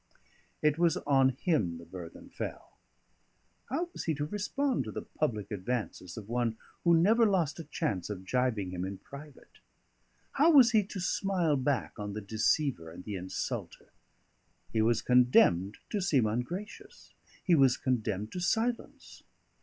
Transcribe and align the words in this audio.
It 0.63 0.79
was 0.79 0.97
on 0.97 1.29
him 1.29 1.77
the 1.77 1.85
burthen 1.85 2.31
fell. 2.31 2.79
How 3.69 3.87
was 3.93 4.05
he 4.05 4.15
to 4.15 4.25
respond 4.25 4.85
to 4.85 4.91
the 4.91 5.03
public 5.03 5.51
advances 5.51 6.17
of 6.17 6.27
one 6.27 6.57
who 6.83 6.97
never 6.97 7.23
lost 7.23 7.59
a 7.59 7.63
chance 7.65 8.09
of 8.09 8.25
gibing 8.25 8.71
him 8.71 8.83
in 8.83 8.97
private? 8.97 9.59
How 10.31 10.51
was 10.53 10.71
he 10.71 10.83
to 10.85 10.99
smile 10.99 11.55
back 11.55 11.99
on 11.99 12.13
the 12.13 12.19
deceiver 12.21 12.89
and 12.89 13.03
the 13.03 13.13
insulter? 13.15 13.91
He 14.73 14.81
was 14.81 15.03
condemned 15.03 15.77
to 15.91 16.01
seem 16.01 16.25
ungracious. 16.25 17.13
He 17.43 17.53
was 17.53 17.77
condemned 17.77 18.31
to 18.31 18.39
silence. 18.39 19.21